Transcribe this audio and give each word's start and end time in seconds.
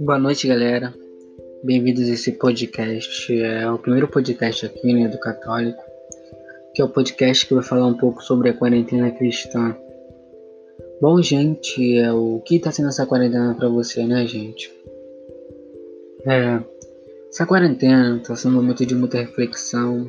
Boa 0.00 0.18
noite, 0.18 0.48
galera. 0.48 0.94
Bem-vindos 1.62 2.08
a 2.08 2.14
esse 2.14 2.32
podcast. 2.32 3.38
É 3.38 3.70
o 3.70 3.76
primeiro 3.76 4.08
podcast 4.08 4.64
aqui 4.64 4.94
né, 4.94 5.08
do 5.08 5.20
Católico, 5.20 5.82
que 6.74 6.80
é 6.80 6.84
o 6.86 6.88
podcast 6.88 7.46
que 7.46 7.52
vai 7.52 7.62
falar 7.62 7.86
um 7.86 7.98
pouco 7.98 8.22
sobre 8.22 8.48
a 8.48 8.54
quarentena 8.54 9.10
cristã. 9.10 9.76
Bom, 11.02 11.20
gente, 11.20 11.98
é 11.98 12.10
o 12.10 12.40
que 12.46 12.56
está 12.56 12.72
sendo 12.72 12.88
essa 12.88 13.04
quarentena 13.04 13.54
para 13.54 13.68
você, 13.68 14.02
né, 14.06 14.26
gente? 14.26 14.72
É, 16.24 16.62
essa 17.28 17.44
quarentena 17.44 18.16
está 18.16 18.34
sendo 18.34 18.52
um 18.52 18.62
momento 18.62 18.86
de 18.86 18.94
muita 18.94 19.18
reflexão, 19.18 20.08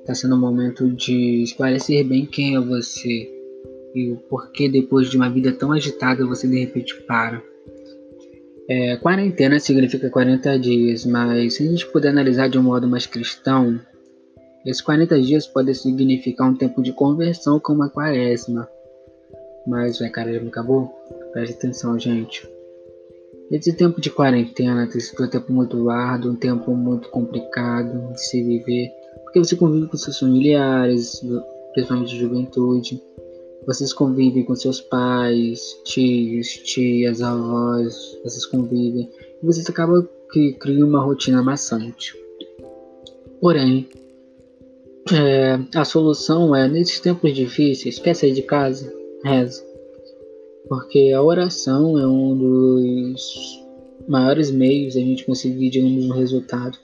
está 0.00 0.14
sendo 0.14 0.34
um 0.34 0.40
momento 0.40 0.86
de 0.90 1.44
esclarecer 1.44 2.04
bem 2.04 2.26
quem 2.26 2.56
é 2.56 2.60
você 2.60 3.26
e 3.94 4.12
o 4.12 4.16
porquê 4.28 4.68
depois 4.68 5.08
de 5.08 5.16
uma 5.16 5.30
vida 5.30 5.50
tão 5.50 5.72
agitada 5.72 6.26
você 6.26 6.46
de 6.46 6.60
repente 6.60 6.94
para. 7.04 7.42
É, 8.72 8.96
quarentena 8.98 9.58
significa 9.58 10.08
40 10.08 10.56
dias, 10.60 11.04
mas 11.04 11.54
se 11.54 11.66
a 11.66 11.70
gente 11.72 11.90
puder 11.90 12.10
analisar 12.10 12.48
de 12.48 12.56
um 12.56 12.62
modo 12.62 12.86
mais 12.86 13.04
cristão, 13.04 13.80
esses 14.64 14.80
40 14.80 15.20
dias 15.20 15.44
podem 15.44 15.74
significar 15.74 16.48
um 16.48 16.54
tempo 16.54 16.80
de 16.80 16.92
conversão 16.92 17.58
como 17.58 17.82
a 17.82 17.90
quaresma. 17.90 18.68
Mas, 19.66 19.98
já 19.98 20.08
me 20.24 20.46
acabou? 20.46 20.88
Preste 21.32 21.56
atenção, 21.56 21.98
gente. 21.98 22.48
Esse 23.50 23.72
tempo 23.72 24.00
de 24.00 24.08
quarentena 24.08 24.86
tem 24.86 25.00
sido 25.00 25.24
um 25.24 25.28
tempo 25.28 25.52
muito 25.52 25.90
árduo, 25.90 26.30
um 26.30 26.36
tempo 26.36 26.72
muito 26.72 27.08
complicado 27.10 28.12
de 28.12 28.24
se 28.24 28.40
viver, 28.40 28.92
porque 29.24 29.40
você 29.40 29.56
convive 29.56 29.88
com 29.88 29.96
seus 29.96 30.16
familiares, 30.16 31.20
principalmente 31.72 32.16
juventude, 32.16 33.02
vocês 33.66 33.92
convivem 33.92 34.44
com 34.44 34.54
seus 34.54 34.80
pais, 34.80 35.60
tios, 35.84 36.48
tias, 36.48 37.20
avós, 37.22 38.18
vocês 38.24 38.46
convivem 38.46 39.08
e 39.42 39.46
vocês 39.46 39.68
acabam 39.68 40.06
que 40.32 40.52
criam 40.54 40.88
uma 40.88 41.02
rotina 41.02 41.42
maçante. 41.42 42.14
Porém, 43.40 43.88
é, 45.12 45.58
a 45.74 45.84
solução 45.84 46.54
é, 46.54 46.68
nesses 46.68 47.00
tempos 47.00 47.34
difíceis, 47.34 47.98
peça 47.98 48.30
de 48.30 48.42
casa, 48.42 48.92
reza. 49.24 49.64
Porque 50.68 51.12
a 51.14 51.22
oração 51.22 51.98
é 51.98 52.06
um 52.06 52.36
dos 52.36 53.60
maiores 54.06 54.50
meios 54.50 54.96
a 54.96 55.00
gente 55.00 55.24
conseguir, 55.24 55.70
digamos, 55.70 56.04
um 56.04 56.12
resultado. 56.12 56.78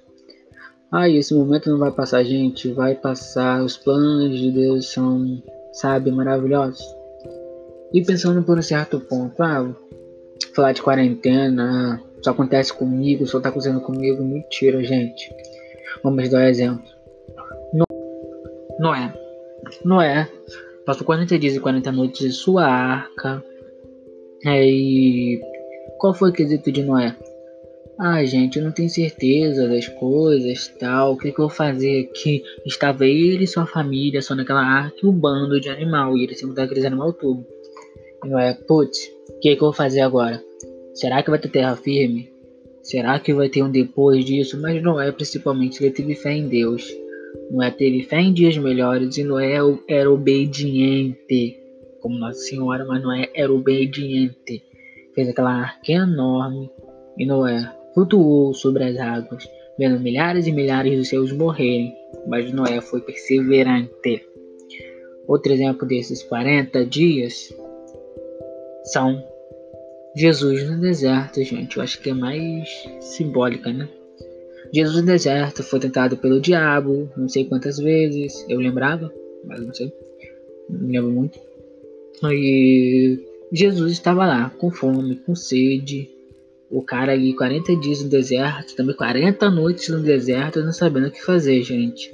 Ah, 0.90 1.08
esse 1.08 1.34
momento 1.34 1.70
não 1.70 1.78
vai 1.78 1.92
passar, 1.92 2.24
gente, 2.24 2.68
vai 2.68 2.94
passar. 2.94 3.62
Os 3.62 3.76
planos 3.76 4.38
de 4.38 4.50
Deus 4.50 4.88
são 4.92 5.42
sabe, 5.76 6.10
maravilhosos. 6.10 6.84
E 7.92 8.02
pensando 8.04 8.42
por 8.42 8.58
um 8.58 8.62
certo 8.62 8.98
ponto, 9.00 9.42
ah, 9.42 9.74
falar 10.54 10.72
de 10.72 10.82
quarentena, 10.82 12.02
só 12.22 12.30
acontece 12.30 12.72
comigo, 12.72 13.26
só 13.26 13.40
tá 13.40 13.48
acontecendo 13.48 13.80
comigo, 13.80 14.24
mentira, 14.24 14.82
gente. 14.82 15.32
Vamos 16.02 16.28
dar 16.28 16.38
um 16.38 16.42
exemplo. 16.42 16.96
Noé. 18.78 19.12
Noé 19.84 20.28
passou 20.84 21.06
40 21.06 21.38
dias 21.38 21.54
e 21.54 21.60
40 21.60 21.90
noites 21.92 22.26
em 22.26 22.30
sua 22.30 22.66
arca. 22.66 23.42
É, 24.44 24.64
e 24.64 25.40
qual 25.98 26.14
foi 26.14 26.30
o 26.30 26.32
quesito 26.32 26.70
de 26.70 26.82
Noé? 26.82 27.16
Ah, 27.98 28.22
gente, 28.26 28.58
eu 28.58 28.64
não 28.64 28.72
tenho 28.72 28.90
certeza 28.90 29.66
das 29.66 29.88
coisas, 29.88 30.68
tal. 30.78 31.14
O 31.14 31.16
que, 31.16 31.32
que 31.32 31.40
eu 31.40 31.48
vou 31.48 31.54
fazer 31.54 32.10
aqui? 32.10 32.42
Estava 32.66 33.06
ele 33.06 33.44
e 33.44 33.46
sua 33.46 33.64
família 33.64 34.20
só 34.20 34.34
naquela 34.34 34.60
arca 34.60 35.06
um 35.06 35.12
bando 35.12 35.58
de 35.58 35.70
animal. 35.70 36.14
E 36.14 36.24
ele 36.24 36.34
se 36.34 36.44
mudar 36.44 36.64
aqueles 36.64 36.84
animal 36.84 37.14
tudo. 37.14 37.46
E 38.22 38.28
não 38.28 38.38
é, 38.38 38.52
putz, 38.52 38.98
o 39.30 39.40
que, 39.40 39.56
que 39.56 39.62
eu 39.62 39.68
vou 39.68 39.72
fazer 39.72 40.00
agora? 40.00 40.44
Será 40.92 41.22
que 41.22 41.30
vai 41.30 41.38
ter 41.38 41.48
terra 41.48 41.74
firme? 41.74 42.30
Será 42.82 43.18
que 43.18 43.32
vai 43.32 43.48
ter 43.48 43.62
um 43.62 43.70
depois 43.70 44.26
disso? 44.26 44.60
Mas 44.60 44.82
não 44.82 45.00
é 45.00 45.10
principalmente 45.10 45.82
ele 45.82 45.90
teve 45.90 46.14
fé 46.14 46.34
em 46.34 46.48
Deus. 46.48 46.86
Não 47.50 47.62
é 47.62 47.70
teve 47.70 48.02
fé 48.02 48.20
em 48.20 48.32
dias 48.32 48.58
melhores 48.58 49.16
e 49.16 49.24
não 49.24 49.38
é 49.38 49.54
era 49.88 50.10
obediente 50.10 51.58
como 52.00 52.18
Nossa 52.18 52.40
Senhora, 52.40 52.84
mas 52.84 53.02
não 53.02 53.10
é 53.10 53.28
era 53.34 53.52
obediente. 53.52 54.62
Fez 55.14 55.28
aquela 55.30 55.52
arca 55.52 55.92
enorme 55.92 56.70
e 57.18 57.24
Noé 57.24 57.75
flutuou 57.96 58.52
sobre 58.52 58.84
as 58.84 58.96
águas, 58.98 59.50
vendo 59.78 59.98
milhares 59.98 60.46
e 60.46 60.52
milhares 60.52 60.98
de 60.98 61.04
seus 61.06 61.32
morrerem, 61.32 61.96
mas 62.26 62.52
Noé 62.52 62.78
foi 62.82 63.00
perseverante. 63.00 64.22
Outro 65.26 65.50
exemplo 65.50 65.88
desses 65.88 66.22
40 66.22 66.84
dias 66.84 67.56
são 68.84 69.24
Jesus 70.14 70.68
no 70.68 70.78
deserto, 70.78 71.42
gente. 71.42 71.78
Eu 71.78 71.82
acho 71.82 71.98
que 72.02 72.10
é 72.10 72.14
mais 72.14 72.68
simbólica, 73.00 73.72
né? 73.72 73.88
Jesus 74.74 74.96
no 74.96 75.06
deserto 75.06 75.62
foi 75.62 75.80
tentado 75.80 76.18
pelo 76.18 76.38
diabo, 76.38 77.10
não 77.16 77.30
sei 77.30 77.46
quantas 77.46 77.78
vezes. 77.78 78.44
Eu 78.46 78.58
lembrava, 78.58 79.10
mas 79.46 79.64
não 79.64 79.72
sei. 79.72 79.90
Não 80.68 80.86
lembro 80.86 81.10
muito. 81.10 81.40
E 82.24 83.18
Jesus 83.50 83.92
estava 83.92 84.26
lá, 84.26 84.50
com 84.50 84.70
fome, 84.70 85.16
com 85.16 85.34
sede, 85.34 86.15
o 86.70 86.82
cara 86.82 87.12
ali 87.12 87.34
40 87.34 87.76
dias 87.76 88.02
no 88.02 88.08
deserto, 88.08 88.74
também 88.74 88.94
40 88.94 89.50
noites 89.50 89.88
no 89.88 90.00
deserto, 90.00 90.62
não 90.62 90.72
sabendo 90.72 91.08
o 91.08 91.10
que 91.10 91.22
fazer, 91.22 91.62
gente. 91.62 92.12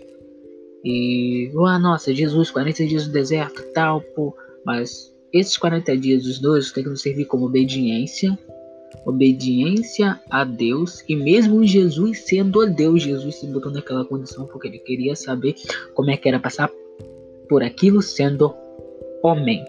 E, 0.84 1.50
ah, 1.66 1.78
nossa, 1.78 2.12
Jesus, 2.12 2.50
40 2.50 2.86
dias 2.86 3.06
no 3.06 3.12
deserto, 3.12 3.62
tal, 3.72 4.00
pô. 4.00 4.34
Mas 4.64 5.12
esses 5.32 5.56
40 5.56 5.96
dias, 5.96 6.26
os 6.26 6.38
dois, 6.38 6.72
tem 6.72 6.84
que 6.84 6.90
nos 6.90 7.00
servir 7.00 7.24
como 7.24 7.46
obediência, 7.46 8.36
obediência 9.06 10.20
a 10.28 10.44
Deus. 10.44 11.02
E 11.08 11.16
mesmo 11.16 11.64
Jesus 11.64 12.24
sendo 12.26 12.66
Deus, 12.66 13.02
Jesus 13.02 13.36
se 13.36 13.46
botou 13.46 13.72
naquela 13.72 14.04
condição 14.04 14.46
porque 14.46 14.68
ele 14.68 14.78
queria 14.78 15.16
saber 15.16 15.54
como 15.94 16.10
é 16.10 16.16
que 16.16 16.28
era 16.28 16.38
passar 16.38 16.70
por 17.48 17.62
aquilo 17.62 18.02
sendo 18.02 18.54
homem. 19.22 19.64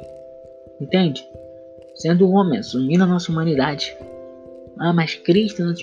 Entende? 0.81 1.23
Sendo 1.95 2.29
homem, 2.29 2.59
assumindo 2.59 3.03
a 3.03 3.07
nossa 3.07 3.31
humanidade. 3.31 3.95
Ah, 4.79 4.93
mas 4.93 5.15
Cristo 5.15 5.63
não. 5.63 5.73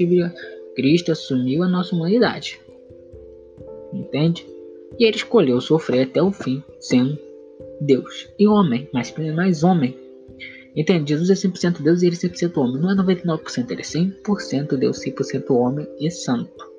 Cristo 0.74 1.12
assumiu 1.12 1.62
a 1.62 1.68
nossa 1.68 1.94
humanidade. 1.94 2.60
Entende? 3.92 4.46
E 4.98 5.04
ele 5.04 5.16
escolheu 5.16 5.60
sofrer 5.60 6.02
até 6.02 6.22
o 6.22 6.32
fim, 6.32 6.62
sendo 6.78 7.18
Deus 7.80 8.28
e 8.38 8.46
homem, 8.46 8.88
mas 8.92 9.14
mais 9.34 9.62
homem. 9.62 9.96
Entende? 10.76 11.10
Jesus 11.10 11.30
é 11.30 11.34
100% 11.34 11.82
Deus 11.82 12.02
e 12.02 12.06
ele 12.06 12.16
é 12.16 12.18
100% 12.18 12.56
homem. 12.56 12.80
Não 12.80 12.90
é 12.90 12.94
99%, 12.94 13.70
ele 13.70 13.80
é 13.80 13.84
100% 13.84 14.76
Deus, 14.76 15.04
100% 15.04 15.50
homem 15.50 15.86
e 15.98 16.10
santo. 16.10 16.70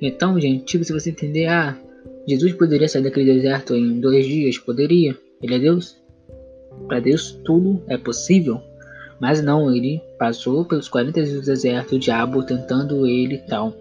Então, 0.00 0.40
gente, 0.40 0.64
tipo, 0.64 0.84
se 0.84 0.92
você 0.92 1.10
entender, 1.10 1.46
ah, 1.46 1.78
Jesus 2.26 2.54
poderia 2.54 2.88
sair 2.88 3.02
daquele 3.02 3.34
deserto 3.34 3.74
em 3.74 4.00
dois 4.00 4.24
dias? 4.24 4.56
Poderia. 4.58 5.16
Ele 5.42 5.54
é 5.54 5.58
Deus. 5.58 5.96
Para 6.86 7.00
Deus 7.00 7.32
tudo 7.44 7.82
é 7.88 7.98
possível. 7.98 8.60
Mas 9.20 9.42
não, 9.42 9.74
ele 9.74 10.00
passou 10.18 10.64
pelos 10.64 10.88
40 10.88 11.22
dias 11.22 11.34
do 11.34 11.44
deserto, 11.44 11.96
o 11.96 11.98
diabo 11.98 12.42
tentando 12.42 13.06
ele 13.06 13.34
e 13.34 13.46
tal. 13.46 13.76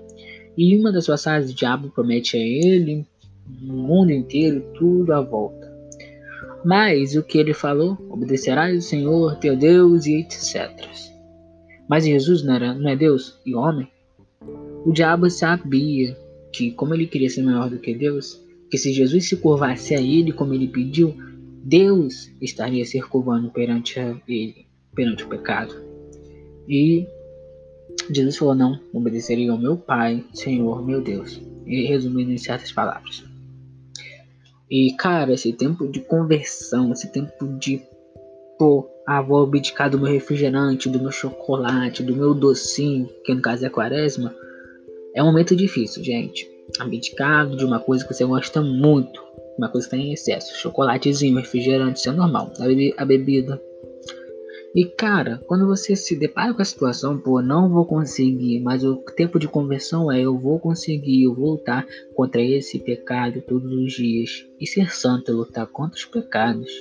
E 0.57 0.77
uma 0.77 0.91
das 0.91 1.05
fases, 1.05 1.51
o 1.51 1.55
diabo 1.55 1.89
promete 1.89 2.35
a 2.35 2.41
ele 2.41 3.07
o 3.63 3.73
mundo 3.73 4.11
inteiro, 4.11 4.61
tudo 4.77 5.13
à 5.13 5.21
volta. 5.21 5.71
Mas 6.65 7.15
o 7.15 7.23
que 7.23 7.37
ele 7.37 7.53
falou? 7.53 7.97
Obedecerás 8.09 8.75
ao 8.75 8.81
Senhor 8.81 9.37
teu 9.37 9.55
Deus 9.55 10.05
e 10.05 10.15
etc. 10.19 10.69
Mas 11.87 12.05
Jesus 12.05 12.43
não, 12.43 12.55
era, 12.55 12.73
não 12.73 12.89
é 12.89 12.95
Deus 12.95 13.39
e 13.45 13.55
homem? 13.55 13.87
O 14.85 14.91
diabo 14.91 15.29
sabia 15.29 16.17
que, 16.51 16.71
como 16.71 16.93
ele 16.93 17.07
queria 17.07 17.29
ser 17.29 17.43
maior 17.43 17.69
do 17.69 17.79
que 17.79 17.95
Deus, 17.95 18.39
que 18.69 18.77
se 18.77 18.91
Jesus 18.91 19.29
se 19.29 19.37
curvasse 19.37 19.95
a 19.95 20.01
ele 20.01 20.33
como 20.33 20.53
ele 20.53 20.67
pediu, 20.67 21.15
Deus 21.63 22.29
estaria 22.41 22.85
se 22.85 23.01
curvando 23.01 23.49
perante 23.49 23.99
ele 24.27 24.68
perante 24.99 25.23
o 25.23 25.29
pecado. 25.29 25.73
E 26.67 27.07
Jesus 28.11 28.35
falou: 28.35 28.53
Não, 28.53 28.77
obedecerei 28.93 29.47
ao 29.47 29.57
meu 29.57 29.77
Pai, 29.77 30.25
Senhor, 30.33 30.85
meu 30.85 31.01
Deus. 31.01 31.41
E 31.65 31.85
resumindo 31.85 32.31
em 32.31 32.37
certas 32.37 32.71
palavras. 32.73 33.23
E 34.69 34.91
cara, 34.97 35.33
esse 35.33 35.53
tempo 35.53 35.87
de 35.87 36.01
conversão, 36.01 36.91
esse 36.91 37.09
tempo 37.11 37.47
de 37.57 37.81
pô, 38.57 38.89
ah, 39.07 39.21
vou 39.21 39.43
abdicar 39.43 39.89
do 39.89 39.97
meu 39.97 40.11
refrigerante, 40.11 40.89
do 40.89 40.99
meu 40.99 41.11
chocolate, 41.11 42.03
do 42.03 42.13
meu 42.13 42.33
docinho, 42.33 43.07
que 43.23 43.33
no 43.33 43.41
caso 43.41 43.65
é 43.65 43.69
quaresma, 43.69 44.35
é 45.15 45.23
um 45.23 45.27
momento 45.27 45.55
difícil, 45.55 46.03
gente. 46.03 46.45
Abdicar 46.77 47.49
de 47.49 47.63
uma 47.63 47.79
coisa 47.79 48.05
que 48.05 48.13
você 48.13 48.25
gosta 48.25 48.61
muito, 48.61 49.23
uma 49.57 49.69
coisa 49.69 49.87
que 49.87 49.95
tem 49.95 50.11
excesso, 50.11 50.57
chocolatezinho, 50.57 51.37
refrigerante, 51.37 51.99
isso 51.99 52.09
é 52.09 52.11
normal. 52.11 52.51
A 52.97 53.05
bebida, 53.05 53.59
e 54.75 54.85
cara, 54.85 55.41
quando 55.47 55.65
você 55.65 55.95
se 55.95 56.15
depara 56.15 56.53
com 56.53 56.61
a 56.61 56.65
situação, 56.65 57.17
pô, 57.17 57.41
não 57.41 57.69
vou 57.69 57.85
conseguir, 57.85 58.59
mas 58.59 58.83
o 58.83 58.97
tempo 58.97 59.39
de 59.39 59.47
conversão 59.47 60.11
é 60.11 60.21
eu 60.21 60.37
vou 60.37 60.59
conseguir, 60.59 61.23
eu 61.23 61.33
vou 61.33 61.51
lutar 61.53 61.87
contra 62.13 62.41
esse 62.41 62.77
pecado 62.77 63.41
todos 63.41 63.71
os 63.71 63.93
dias. 63.93 64.45
E 64.59 64.67
ser 64.67 64.93
santo 64.93 65.31
é 65.31 65.33
lutar 65.33 65.65
contra 65.67 65.97
os 65.97 66.05
pecados 66.05 66.71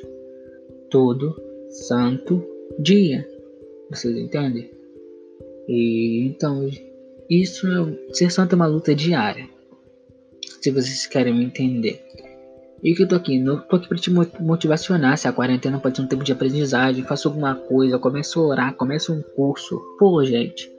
todo 0.91 1.41
santo 1.71 2.45
dia. 2.79 3.27
Vocês 3.91 4.17
entendem? 4.17 4.71
E 5.67 6.27
então, 6.27 6.69
isso 7.29 7.67
é, 7.67 8.13
ser 8.15 8.31
santo 8.31 8.53
é 8.53 8.57
uma 8.57 8.67
luta 8.67 8.95
diária. 8.95 9.49
Se 10.61 10.71
vocês 10.71 11.07
querem 11.07 11.35
me 11.35 11.45
entender. 11.45 12.03
E 12.83 12.95
que 12.95 13.03
eu 13.03 13.09
tô 13.09 13.17
aqui, 13.17 13.39
não 13.39 13.59
tô 13.59 13.77
aqui 13.77 13.89
pra 13.89 13.99
te 13.99 14.11
motivacionar. 14.11 15.19
Se 15.19 15.27
a 15.27 15.33
quarentena 15.33 15.81
pode 15.81 15.97
ser 15.97 16.03
um 16.03 16.07
tempo 16.07 16.23
de 16.23 16.33
aprendizagem, 16.33 17.05
faça 17.05 17.29
alguma 17.29 17.55
coisa, 17.55 17.99
comece 17.99 18.39
a 18.39 18.43
orar, 18.43 18.75
comece 18.75 19.11
um 19.11 19.21
curso. 19.21 19.81
Pô, 19.99 20.25
gente, 20.25 20.71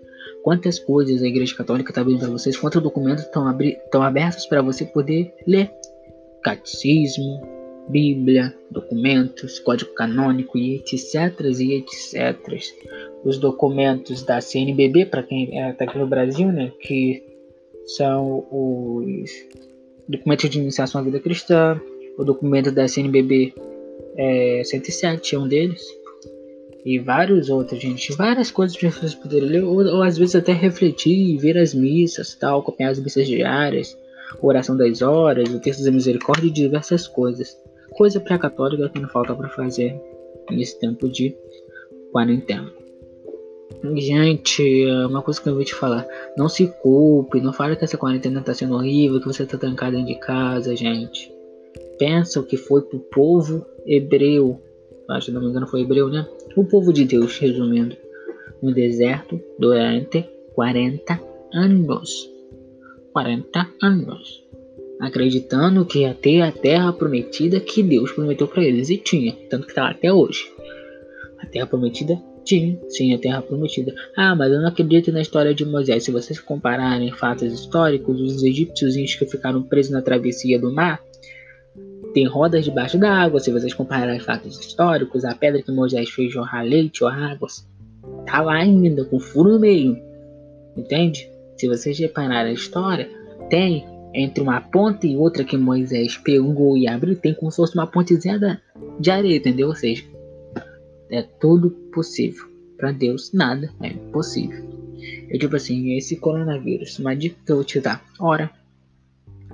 quantas 0.44 0.80
coisas 0.80 1.22
a 1.22 1.28
Igreja 1.28 1.56
Católica 1.56 1.92
tá 1.92 2.02
abrindo 2.02 2.20
para 2.20 2.30
vocês, 2.30 2.58
quantos 2.58 2.82
documentos 2.82 3.26
estão 3.26 4.02
abertos 4.02 4.46
para 4.46 4.62
você 4.62 4.86
poder 4.86 5.34
ler. 5.46 5.72
Catecismo, 6.42 7.42
Bíblia, 7.90 8.56
documentos, 8.72 9.60
código 9.60 9.94
canônico 9.94 10.58
e 10.58 10.76
etc. 10.76 11.42
e 11.60 11.74
etc. 11.74 12.38
Os 13.26 13.38
documentos 13.40 14.24
da 14.24 14.40
CNBB, 14.40 15.08
para 15.08 15.24
quem 15.24 15.60
é, 15.60 15.72
aqui 15.72 15.98
no 15.98 16.08
Brasil, 16.08 16.52
né, 16.52 16.72
que 16.80 17.24
são 17.98 18.48
os 18.52 19.30
documentos 20.10 20.50
de 20.50 20.60
iniciação 20.60 21.02
à 21.02 21.04
vida 21.04 21.20
cristã, 21.20 21.80
o 22.18 22.24
documento 22.24 22.72
da 22.72 22.88
CNBB 22.88 23.54
é, 24.18 24.62
107 24.66 25.36
é 25.36 25.40
um 25.40 25.48
deles, 25.48 25.82
e 26.84 26.98
vários 26.98 27.50
outros, 27.50 27.80
gente. 27.80 28.14
Várias 28.16 28.50
coisas 28.50 28.76
para 28.76 28.90
vocês 28.90 29.14
poderem 29.14 29.50
ler, 29.50 29.64
ou, 29.64 29.86
ou, 29.86 30.02
às 30.02 30.18
vezes 30.18 30.36
até 30.36 30.54
refletir, 30.54 31.38
ver 31.38 31.58
as 31.58 31.74
missas, 31.74 32.34
tal, 32.36 32.62
acompanhar 32.62 32.90
as 32.90 33.00
missas 33.00 33.28
diárias, 33.28 33.98
oração 34.42 34.76
das 34.76 35.02
horas, 35.02 35.54
o 35.54 35.60
texto 35.60 35.84
da 35.84 35.92
misericórdia 35.92 36.48
e 36.48 36.52
diversas 36.52 37.08
coisas. 37.08 37.58
Coisa 37.92 38.20
para 38.20 38.38
católica 38.38 38.90
que 38.90 39.00
não 39.00 39.10
falta 39.10 39.36
para 39.36 39.50
fazer 39.50 40.00
nesse 40.50 40.80
tempo 40.80 41.08
de 41.10 41.36
quarentena. 42.12 42.79
Gente, 43.96 44.86
uma 45.08 45.22
coisa 45.22 45.42
que 45.42 45.48
eu 45.48 45.56
vou 45.56 45.64
te 45.64 45.76
falar, 45.76 46.06
não 46.36 46.50
se 46.50 46.68
culpe, 46.82 47.40
não 47.40 47.54
fale 47.54 47.76
que 47.76 47.86
essa 47.86 47.98
quarentena 47.98 48.42
tá 48.42 48.54
sendo 48.54 48.76
horrível, 48.76 49.20
que 49.20 49.28
você 49.28 49.46
tá 49.46 49.58
trancado 49.58 49.92
dentro 49.92 50.08
de 50.08 50.20
casa, 50.20 50.76
gente. 50.76 51.32
Pensa 51.98 52.40
o 52.40 52.44
que 52.44 52.58
foi 52.58 52.82
pro 52.82 53.00
povo 53.00 53.66
hebreu, 53.86 54.60
acho 55.10 55.28
que 55.28 55.32
não 55.32 55.42
me 55.42 55.48
engano 55.48 55.68
foi 55.68 55.82
hebreu, 55.82 56.10
né? 56.10 56.28
O 56.56 56.66
povo 56.66 56.92
de 56.92 57.06
Deus, 57.06 57.38
resumindo, 57.38 57.96
no 58.62 58.74
deserto 58.74 59.40
durante 59.58 60.26
40 60.54 61.20
anos. 61.54 62.30
40 63.14 63.68
anos. 63.82 64.44
Acreditando 65.00 65.86
que 65.86 66.00
ia 66.00 66.14
ter 66.14 66.42
a 66.42 66.52
terra 66.52 66.92
prometida 66.92 67.60
que 67.60 67.82
Deus 67.82 68.12
prometeu 68.12 68.48
para 68.48 68.64
eles. 68.64 68.90
E 68.90 68.98
tinha, 68.98 69.34
tanto 69.50 69.68
que 69.68 69.74
tá 69.74 69.90
até 69.90 70.12
hoje. 70.12 70.52
A 71.40 71.46
terra 71.46 71.66
prometida 71.66 72.22
tinha, 72.50 72.80
sim, 72.90 73.14
a 73.14 73.20
terra 73.20 73.44
prometida. 73.44 73.94
Ah, 74.18 74.36
mas 74.36 74.52
eu 74.52 74.60
não 74.60 74.70
acredito 74.70 75.12
na 75.12 75.22
história 75.22 75.54
de 75.54 75.64
Moisés. 75.64 76.04
Se 76.04 76.12
vocês 76.12 76.40
compararem 76.40 77.12
fatos 77.12 77.54
históricos, 77.54 78.20
os 78.20 78.44
egípcios 78.44 78.96
que 79.16 79.26
ficaram 79.28 79.62
presos 79.62 79.92
na 79.92 80.02
travessia 80.02 80.60
do 80.60 80.74
mar 80.74 81.00
tem 82.12 82.26
rodas 82.26 82.66
debaixo 82.66 82.98
da 82.98 83.12
água. 83.12 83.40
Se 83.40 83.52
vocês 83.52 83.72
compararem 83.72 84.20
fatos 84.20 84.60
históricos, 84.60 85.24
a 85.24 85.36
pedra 85.36 85.62
que 85.62 85.72
Moisés 85.72 86.10
fez 86.10 86.34
jorrar 86.34 86.66
leite 86.66 87.04
ou 87.04 87.10
águas 87.10 87.68
tá 88.26 88.42
lá 88.42 88.56
ainda, 88.56 89.06
com 89.06 89.20
furo 89.20 89.52
no 89.52 89.60
meio. 89.60 89.96
Entende? 90.76 91.30
Se 91.56 91.68
vocês 91.68 92.00
repararem 92.00 92.52
a 92.52 92.56
história, 92.56 93.08
tem 93.50 93.86
entre 94.12 94.42
uma 94.42 94.60
ponta 94.60 95.06
e 95.06 95.16
outra 95.16 95.44
que 95.44 95.56
Moisés 95.56 96.18
pegou 96.18 96.76
e 96.76 96.88
abriu, 96.88 97.16
tem 97.16 97.36
como 97.36 97.52
se 97.52 97.58
fosse 97.58 97.76
uma 97.76 97.86
pontezinha 97.86 98.60
de 99.00 99.12
areia, 99.12 99.38
entendeu? 99.38 99.68
Ou 99.68 99.76
seja, 99.76 100.04
é 101.10 101.22
tudo 101.22 101.70
possível. 101.92 102.48
Para 102.78 102.92
Deus, 102.92 103.32
nada 103.34 103.74
é 103.82 103.88
impossível. 103.88 104.64
Eu 105.30 105.40
tipo 105.40 105.56
assim, 105.56 105.98
esse 105.98 106.16
coronavírus, 106.16 106.98
uma 107.00 107.16
dica 107.16 107.36
que 107.46 107.52
eu 107.52 107.58
vou 107.58 107.66
te 107.66 107.80
dar. 107.80 108.04
Ora, 108.20 108.50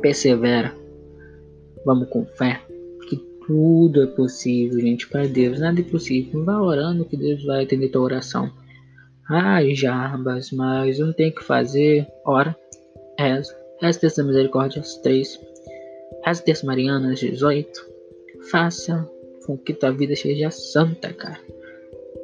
persevera, 0.01 0.73
Vamos 1.85 2.09
com 2.09 2.25
fé 2.25 2.59
que 3.07 3.17
tudo 3.45 4.01
é 4.01 4.07
possível, 4.07 4.79
gente. 4.79 5.07
Para 5.07 5.27
Deus 5.27 5.59
nada 5.59 5.79
é 5.79 5.83
impossível. 5.83 6.43
Vá 6.43 6.59
orando 6.59 7.05
que 7.05 7.15
Deus 7.15 7.43
vai 7.43 7.63
atender 7.63 7.89
tua 7.89 8.01
oração. 8.01 8.51
Ai, 9.29 9.75
Jarbas, 9.75 10.51
mas 10.51 10.97
não 10.97 11.13
tenho 11.13 11.33
que 11.33 11.43
fazer. 11.43 12.07
Ora, 12.25 12.57
reza. 13.19 13.55
Reza 13.79 13.99
terça 13.99 14.23
misericórdia 14.23 14.81
às 14.81 14.97
3. 14.97 15.39
Reza 16.25 16.41
terça 16.41 16.65
mariana 16.65 17.11
às 17.11 17.19
18. 17.19 17.69
Faça 18.49 19.07
com 19.45 19.57
que 19.57 19.73
tua 19.73 19.91
vida 19.91 20.15
seja 20.15 20.49
santa, 20.51 21.13
cara. 21.13 21.39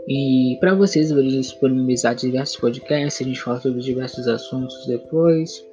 E 0.07 0.57
para 0.59 0.73
vocês, 0.73 1.09
eu 1.09 1.18
vou 1.18 1.25
disponibilizar 1.25 2.15
diversos 2.15 2.57
podcasts. 2.57 3.21
A 3.21 3.29
gente 3.29 3.41
fala 3.41 3.59
sobre 3.59 3.81
diversos 3.81 4.27
assuntos 4.27 4.85
depois 4.88 5.63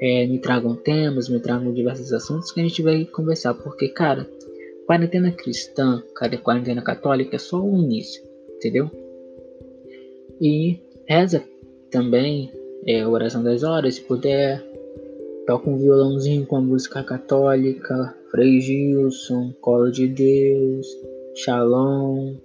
é, 0.00 0.26
me 0.26 0.38
tragam 0.38 0.76
temas, 0.76 1.28
me 1.28 1.40
tragam 1.40 1.72
diversos 1.72 2.12
assuntos 2.12 2.52
que 2.52 2.60
a 2.60 2.62
gente 2.62 2.82
vai 2.82 3.04
conversar, 3.04 3.54
porque, 3.54 3.88
cara, 3.88 4.28
quarentena 4.86 5.32
cristã, 5.32 6.02
cara, 6.14 6.38
quarentena 6.38 6.82
católica 6.82 7.36
é 7.36 7.38
só 7.38 7.60
o 7.60 7.76
início, 7.76 8.22
entendeu? 8.56 8.90
E 10.40 10.78
reza 11.08 11.42
também, 11.90 12.52
é, 12.86 13.06
oração 13.06 13.42
das 13.42 13.62
horas, 13.62 13.96
se 13.96 14.02
puder, 14.02 14.64
toca 15.48 15.70
um 15.70 15.78
violãozinho 15.78 16.44
com 16.44 16.56
a 16.56 16.60
música 16.60 17.02
católica, 17.02 18.14
Frei 18.30 18.60
Gilson, 18.60 19.50
Colo 19.62 19.90
de 19.90 20.06
Deus, 20.06 20.86
Shalom, 21.34 22.36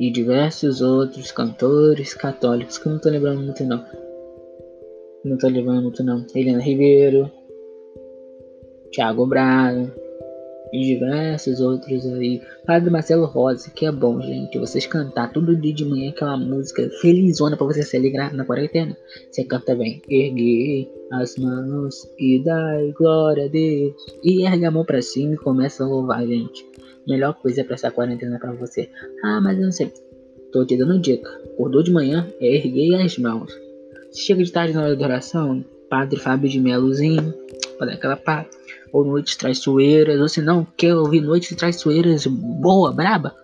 e 0.00 0.10
diversos 0.10 0.80
outros 0.82 1.30
cantores 1.30 2.12
católicos 2.12 2.76
que 2.76 2.88
eu 2.88 2.92
não 2.94 2.98
tô 2.98 3.08
lembrando 3.08 3.40
muito 3.40 3.62
não. 3.62 3.86
Não 5.24 5.38
tô 5.38 5.46
lembrando 5.46 5.82
muito 5.82 6.02
não. 6.02 6.26
Helena 6.34 6.60
Ribeiro, 6.60 7.30
Thiago 8.90 9.26
Braga 9.26 9.94
e 10.72 10.80
diversos 10.80 11.60
outros 11.60 12.04
aí. 12.04 12.42
Padre 12.68 12.90
Marcelo 12.90 13.24
Rosa, 13.24 13.70
que 13.70 13.86
é 13.86 13.90
bom, 13.90 14.20
gente. 14.20 14.58
Vocês 14.58 14.86
cantar 14.86 15.32
todo 15.32 15.56
dia 15.56 15.74
de 15.74 15.86
manhã 15.86 16.10
aquela 16.10 16.36
música 16.36 16.88
felizona 17.00 17.56
pra 17.56 17.66
você 17.66 17.82
se 17.82 17.96
alegrar 17.96 18.34
na 18.34 18.44
quarentena. 18.44 18.94
Você 19.30 19.42
canta 19.42 19.74
bem. 19.74 20.02
Erguei 20.08 20.92
as 21.10 21.36
mãos 21.38 22.06
e 22.18 22.44
dai 22.44 22.92
glória 22.92 23.46
a 23.46 23.48
Deus. 23.48 23.94
E 24.22 24.46
ergue 24.46 24.66
a 24.66 24.70
mão 24.70 24.84
pra 24.84 25.00
cima 25.00 25.32
e 25.32 25.38
começa 25.38 25.82
a 25.82 25.88
louvar, 25.88 26.26
gente 26.26 26.68
melhor 27.08 27.32
coisa 27.40 27.64
para 27.64 27.74
essa 27.74 27.90
quarentena 27.90 28.38
para 28.38 28.52
você. 28.52 28.90
Ah, 29.24 29.40
mas 29.40 29.56
eu 29.56 29.64
não 29.64 29.72
sei. 29.72 29.90
Tô 30.52 30.64
te 30.64 30.76
dando 30.76 31.00
dica. 31.00 31.30
Acordou 31.54 31.82
de 31.82 31.90
manhã, 31.90 32.28
é 32.38 32.56
erguei 32.56 32.94
as 32.94 33.16
mãos. 33.16 33.50
Chega 34.12 34.44
de 34.44 34.52
tarde 34.52 34.74
na 34.74 34.82
hora 34.82 34.96
da 34.96 35.04
oração, 35.06 35.64
Padre 35.88 36.20
Fábio 36.20 36.50
de 36.50 36.60
Melozinho, 36.60 37.32
para 37.78 37.92
aquela 37.92 38.16
pá. 38.16 38.46
Ou 38.92 39.04
noites 39.04 39.36
traiçoeiras, 39.36 40.20
ou 40.20 40.28
se 40.28 40.40
não, 40.40 40.66
quer 40.76 40.94
ouvir 40.94 41.20
noites 41.20 41.54
traiçoeiras 41.56 42.26
boa, 42.26 42.92
braba? 42.92 43.34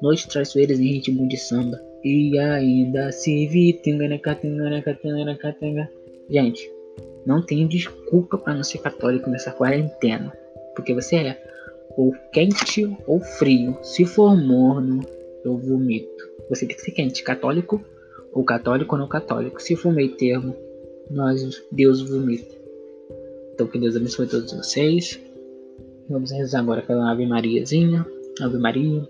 Noites 0.00 0.26
traiçoeiras 0.26 0.78
em 0.78 0.92
ritmo 0.92 1.28
de 1.28 1.36
samba. 1.36 1.80
E 2.04 2.38
ainda 2.38 3.10
se 3.12 3.46
vi. 3.46 3.80
Gente, 6.30 6.70
não 7.24 7.42
tem 7.44 7.66
desculpa 7.68 8.38
para 8.38 8.54
não 8.54 8.64
ser 8.64 8.78
católico 8.78 9.30
nessa 9.30 9.52
quarentena. 9.52 10.32
Porque 10.74 10.94
você 10.94 11.16
é 11.16 11.52
ou 11.96 12.12
quente 12.32 12.96
ou 13.06 13.20
frio. 13.20 13.78
Se 13.82 14.04
for 14.04 14.36
morno, 14.36 15.00
eu 15.44 15.56
vomito. 15.56 16.30
Você 16.48 16.66
tem 16.66 16.76
que 16.76 16.82
ser 16.82 16.92
quente, 16.92 17.22
católico 17.22 17.80
ou 18.32 18.44
católico 18.44 18.94
ou 18.94 19.00
não 19.00 19.08
católico. 19.08 19.60
Se 19.62 19.76
for 19.76 19.92
meio 19.92 20.16
termo, 20.16 20.56
nós, 21.10 21.62
Deus 21.70 22.00
vomita. 22.00 22.61
Então 23.52 23.66
que 23.66 23.78
Deus 23.78 23.96
abençoe 23.96 24.26
todos 24.26 24.52
vocês. 24.52 25.20
Vamos 26.08 26.30
rezar 26.30 26.60
agora 26.60 26.80
aquela 26.80 27.10
Ave 27.10 27.26
Mariazinha. 27.26 28.06
Ave 28.40 28.58
Maria, 28.58 29.06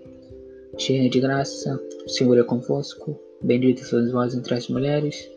cheia 0.77 1.09
de 1.09 1.19
graça, 1.19 1.79
o 2.05 2.09
Senhor 2.09 2.37
é 2.37 2.43
convosco. 2.43 3.19
Bendita 3.41 3.83
sois 3.83 4.11
vós 4.11 4.35
entre 4.35 4.53
as 4.53 4.67
mulheres, 4.67 5.29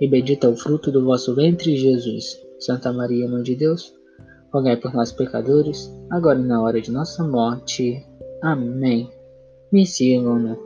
e 0.00 0.06
bendito 0.06 0.46
é 0.46 0.50
o 0.50 0.56
fruto 0.56 0.90
do 0.90 1.04
vosso 1.04 1.34
ventre, 1.34 1.76
Jesus. 1.76 2.40
Santa 2.58 2.92
Maria, 2.92 3.28
Mãe 3.28 3.42
de 3.42 3.54
Deus 3.54 3.92
rogai 4.52 4.76
por 4.76 4.92
nós 4.92 5.12
pecadores, 5.12 5.90
agora 6.10 6.38
e 6.38 6.44
na 6.44 6.60
hora 6.62 6.80
de 6.80 6.90
nossa 6.90 7.22
morte. 7.24 8.04
Amém. 8.42 9.10
Me 9.72 9.86
sigam 9.86 10.38
no 10.38 10.58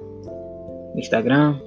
Instagram, 0.96 1.60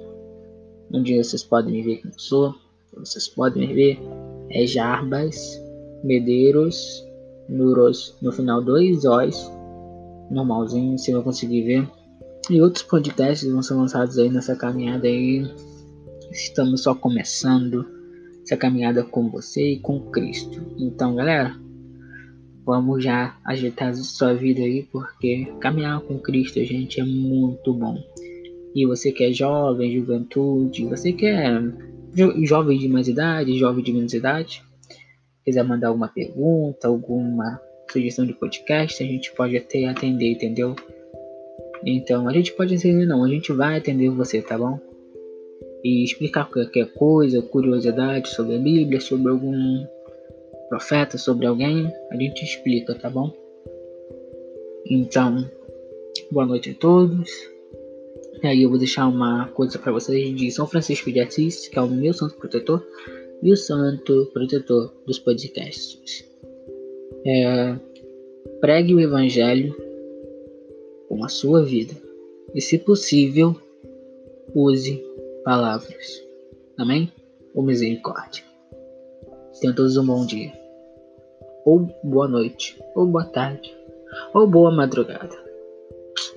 onde 0.92 1.16
vocês 1.16 1.44
podem 1.44 1.72
me 1.72 1.82
ver 1.82 2.00
eu 2.04 2.12
sou. 2.16 2.54
Vocês 2.96 3.28
podem 3.28 3.68
me 3.68 3.74
ver. 3.74 3.98
É 4.50 4.66
Jarbas 4.66 5.62
Medeiros 6.02 7.04
Nuros, 7.48 8.14
no 8.20 8.30
final 8.30 8.62
dois 8.62 9.04
O's, 9.04 9.50
normalzinho, 10.30 10.98
se 10.98 11.10
eu 11.10 11.22
conseguir 11.22 11.62
ver. 11.62 11.88
E 12.50 12.60
outros 12.60 12.84
podcasts 12.84 13.50
vão 13.50 13.62
ser 13.62 13.74
lançados 13.74 14.18
aí 14.18 14.28
nessa 14.28 14.54
caminhada 14.54 15.06
aí. 15.06 15.50
Estamos 16.30 16.82
só 16.82 16.94
começando 16.94 17.86
essa 18.42 18.56
caminhada 18.56 19.02
com 19.02 19.30
você 19.30 19.72
e 19.72 19.80
com 19.80 20.10
Cristo. 20.10 20.60
Então, 20.78 21.14
galera, 21.14 21.56
Vamos 22.68 23.02
já 23.02 23.34
ajeitar 23.46 23.88
a 23.88 23.94
sua 23.94 24.34
vida 24.34 24.60
aí, 24.60 24.86
porque 24.92 25.50
caminhar 25.58 26.02
com 26.02 26.18
Cristo, 26.18 26.62
gente, 26.62 27.00
é 27.00 27.04
muito 27.04 27.72
bom. 27.72 27.96
e 28.74 28.84
você 28.84 29.10
que 29.10 29.24
é 29.24 29.32
jovem, 29.32 29.98
juventude, 29.98 30.84
você 30.84 31.14
que 31.14 31.24
é 31.24 31.48
jo 32.14 32.44
jovem 32.44 32.78
de 32.78 32.86
mais 32.86 33.08
idade, 33.08 33.58
jovem 33.58 33.82
de 33.82 33.90
menos 33.90 34.12
idade, 34.12 34.62
quiser 35.48 35.64
mandar 35.64 35.88
alguma 35.88 36.08
pergunta, 36.08 36.88
alguma 36.88 37.58
sugestão 37.90 38.26
de 38.26 38.34
podcast, 38.34 39.02
a 39.02 39.06
gente 39.06 39.32
pode 39.32 39.56
até 39.56 39.86
atender, 39.86 40.32
entendeu? 40.32 40.76
Então, 41.82 42.28
a 42.28 42.32
gente 42.34 42.52
pode 42.52 42.74
atender 42.74 43.06
não, 43.06 43.24
a 43.24 43.28
gente 43.28 43.50
vai 43.50 43.78
atender 43.78 44.10
você, 44.10 44.42
tá 44.42 44.58
bom? 44.58 44.78
E 45.82 46.04
explicar 46.04 46.50
qualquer 46.50 46.92
coisa, 46.92 47.40
curiosidade 47.40 48.28
sobre 48.28 48.56
a 48.56 48.58
Bíblia, 48.58 49.00
sobre 49.00 49.30
algum 49.30 49.86
profeta, 50.68 51.16
sobre 51.16 51.46
alguém, 51.46 51.90
a 52.10 52.16
gente 52.16 52.44
explica, 52.44 52.94
tá 52.94 53.08
bom? 53.08 53.32
Então, 54.84 55.48
boa 56.30 56.44
noite 56.44 56.70
a 56.70 56.74
todos. 56.74 57.30
E 58.42 58.46
aí 58.46 58.62
eu 58.62 58.68
vou 58.68 58.78
deixar 58.78 59.06
uma 59.06 59.48
coisa 59.48 59.78
para 59.78 59.92
vocês 59.92 60.36
de 60.36 60.50
São 60.50 60.66
Francisco 60.66 61.10
de 61.10 61.20
Assis, 61.20 61.68
que 61.68 61.78
é 61.78 61.82
o 61.82 61.88
meu 61.88 62.12
santo 62.12 62.34
protetor, 62.34 62.84
e 63.42 63.52
o 63.52 63.56
santo 63.56 64.30
protetor 64.32 64.92
dos 65.06 65.18
podcasts. 65.18 66.24
É, 67.24 67.76
pregue 68.60 68.94
o 68.94 69.00
evangelho 69.00 69.74
com 71.08 71.24
a 71.24 71.28
sua 71.28 71.62
vida. 71.62 71.94
E 72.54 72.60
se 72.60 72.78
possível, 72.78 73.54
use 74.54 75.02
palavras. 75.44 76.24
Amém? 76.78 77.12
Ou 77.54 77.62
misericórdia. 77.62 78.44
Tenham 79.60 79.74
todos 79.74 79.96
um 79.96 80.06
bom 80.06 80.24
dia. 80.24 80.52
Ou 81.64 81.88
boa 82.04 82.28
noite. 82.28 82.80
Ou 82.94 83.06
boa 83.06 83.24
tarde. 83.24 83.76
Ou 84.32 84.46
boa 84.46 84.70
madrugada. 84.70 85.36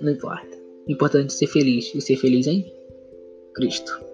Não 0.01 0.11
importa. 0.11 0.57
O 0.87 0.91
importante 0.91 1.27
é 1.27 1.37
ser 1.37 1.47
feliz. 1.47 1.93
E 1.93 2.01
ser 2.01 2.17
feliz 2.17 2.47
em 2.47 2.73
Cristo. 3.53 4.10